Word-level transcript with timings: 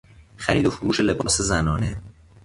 خرید 0.37 0.65
وفروش 0.67 0.99
لباس 0.99 1.41
زنانه 1.41 1.97